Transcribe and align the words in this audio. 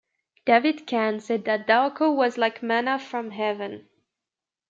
David 0.45 0.87
Kahn 0.87 1.19
said 1.19 1.45
that 1.45 1.67
Darko 1.67 2.09
was 2.15 2.35
like 2.35 2.63
manna 2.63 2.97
from 2.97 3.29
heaven. 3.29 3.87